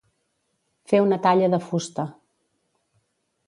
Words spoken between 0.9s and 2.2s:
Fer una talla de fusta.